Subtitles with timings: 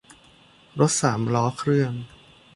[0.79, 1.93] รถสามล้อเครื่อง